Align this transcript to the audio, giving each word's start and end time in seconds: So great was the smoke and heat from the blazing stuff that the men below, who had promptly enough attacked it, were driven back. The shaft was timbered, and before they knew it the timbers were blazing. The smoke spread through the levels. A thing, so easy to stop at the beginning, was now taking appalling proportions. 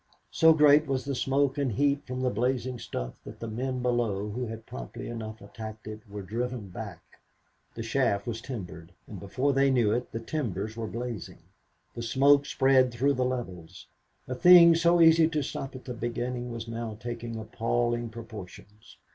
So 0.31 0.51
great 0.51 0.87
was 0.87 1.05
the 1.05 1.13
smoke 1.13 1.59
and 1.59 1.73
heat 1.73 2.07
from 2.07 2.21
the 2.21 2.31
blazing 2.31 2.79
stuff 2.79 3.13
that 3.23 3.39
the 3.39 3.47
men 3.47 3.83
below, 3.83 4.29
who 4.29 4.47
had 4.47 4.65
promptly 4.65 5.07
enough 5.07 5.41
attacked 5.41 5.85
it, 5.85 6.01
were 6.09 6.23
driven 6.23 6.69
back. 6.69 7.03
The 7.75 7.83
shaft 7.83 8.25
was 8.25 8.41
timbered, 8.41 8.93
and 9.05 9.19
before 9.19 9.53
they 9.53 9.69
knew 9.69 9.91
it 9.91 10.11
the 10.11 10.19
timbers 10.19 10.75
were 10.75 10.87
blazing. 10.87 11.43
The 11.93 12.01
smoke 12.01 12.47
spread 12.47 12.91
through 12.91 13.13
the 13.13 13.23
levels. 13.25 13.85
A 14.27 14.33
thing, 14.33 14.73
so 14.73 15.01
easy 15.01 15.27
to 15.27 15.43
stop 15.43 15.75
at 15.75 15.85
the 15.85 15.93
beginning, 15.93 16.51
was 16.51 16.67
now 16.67 16.97
taking 16.99 17.35
appalling 17.37 18.09
proportions. 18.09 18.97